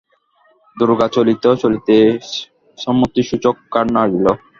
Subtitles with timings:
[0.77, 1.95] দুর্গা চলিতে চলিতে
[2.77, 4.25] সম্মতিসূচক ঘাড় নাড়িল।